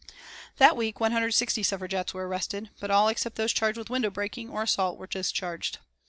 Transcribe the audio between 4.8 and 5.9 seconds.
were discharged.